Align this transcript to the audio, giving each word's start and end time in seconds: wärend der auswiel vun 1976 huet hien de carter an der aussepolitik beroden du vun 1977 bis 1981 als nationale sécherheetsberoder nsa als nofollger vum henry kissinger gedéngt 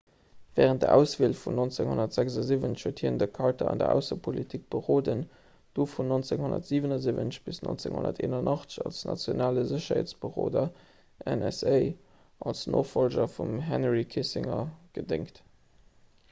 wärend 0.57 0.81
der 0.83 0.93
auswiel 0.99 1.33
vun 1.39 1.53
1976 1.63 2.85
huet 2.87 3.01
hien 3.03 3.19
de 3.23 3.27
carter 3.33 3.67
an 3.73 3.77
der 3.83 3.91
aussepolitik 3.97 4.63
beroden 4.75 5.21
du 5.79 5.85
vun 5.91 6.07
1977 6.15 7.43
bis 7.49 7.59
1981 7.67 8.83
als 8.87 9.05
nationale 9.11 9.63
sécherheetsberoder 9.75 10.65
nsa 11.37 11.77
als 12.49 12.65
nofollger 12.79 13.31
vum 13.37 13.55
henry 13.69 14.05
kissinger 14.17 14.61
gedéngt 14.99 15.43